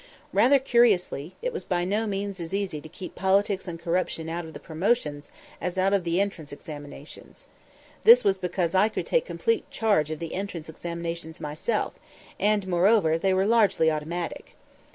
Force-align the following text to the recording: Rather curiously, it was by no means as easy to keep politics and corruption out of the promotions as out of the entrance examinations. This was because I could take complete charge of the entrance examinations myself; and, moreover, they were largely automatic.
Rather 0.33 0.57
curiously, 0.57 1.35
it 1.43 1.53
was 1.53 1.63
by 1.63 1.85
no 1.85 2.07
means 2.07 2.39
as 2.41 2.55
easy 2.55 2.81
to 2.81 2.89
keep 2.89 3.13
politics 3.13 3.67
and 3.67 3.79
corruption 3.79 4.29
out 4.29 4.43
of 4.45 4.53
the 4.53 4.59
promotions 4.59 5.29
as 5.61 5.77
out 5.77 5.93
of 5.93 6.03
the 6.03 6.19
entrance 6.19 6.51
examinations. 6.51 7.45
This 8.03 8.23
was 8.23 8.39
because 8.39 8.73
I 8.73 8.89
could 8.89 9.05
take 9.05 9.25
complete 9.27 9.69
charge 9.69 10.09
of 10.09 10.17
the 10.17 10.33
entrance 10.33 10.67
examinations 10.69 11.39
myself; 11.39 11.93
and, 12.39 12.67
moreover, 12.67 13.19
they 13.19 13.31
were 13.35 13.45
largely 13.45 13.91
automatic. 13.91 14.55